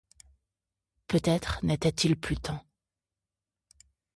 Peut-être 1.07 1.59
n’était-il 1.63 2.15
plus 2.19 2.35
temps. 2.35 2.65